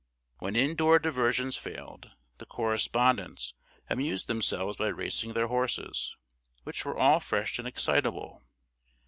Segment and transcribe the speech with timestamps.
[0.39, 2.09] When in door diversions failed,
[2.39, 3.53] the correspondents
[3.87, 6.15] amused themselves by racing their horses,
[6.63, 8.41] which were all fresh and excitable.